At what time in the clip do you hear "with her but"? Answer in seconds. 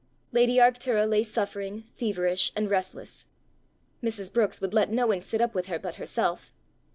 5.53-5.97